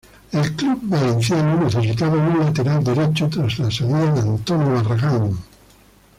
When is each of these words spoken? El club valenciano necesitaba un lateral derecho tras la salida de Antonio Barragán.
El 0.31 0.55
club 0.55 0.79
valenciano 0.85 1.63
necesitaba 1.63 2.15
un 2.17 2.39
lateral 2.39 2.83
derecho 2.83 3.29
tras 3.29 3.59
la 3.59 3.69
salida 3.69 4.11
de 4.15 4.21
Antonio 4.21 4.73
Barragán. 4.81 5.37